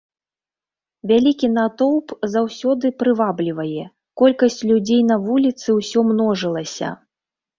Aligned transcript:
Вялікі 1.09 1.47
натоўп 1.57 2.07
заўсёды 2.35 2.89
прываблівае, 3.03 3.83
колькасць 4.23 4.59
людзей 4.69 5.01
на 5.11 5.15
вуліцы 5.27 5.69
ўсё 5.79 5.99
множылася. 6.13 6.87